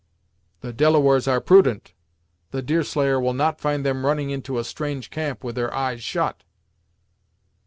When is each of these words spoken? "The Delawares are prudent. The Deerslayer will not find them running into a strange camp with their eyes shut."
"The 0.61 0.73
Delawares 0.73 1.27
are 1.27 1.39
prudent. 1.39 1.93
The 2.49 2.63
Deerslayer 2.63 3.19
will 3.19 3.35
not 3.35 3.61
find 3.61 3.85
them 3.85 4.03
running 4.03 4.31
into 4.31 4.57
a 4.57 4.63
strange 4.63 5.11
camp 5.11 5.43
with 5.43 5.53
their 5.55 5.71
eyes 5.75 6.01
shut." 6.01 6.43